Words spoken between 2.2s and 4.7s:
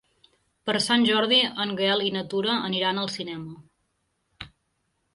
Tura aniran al cinema.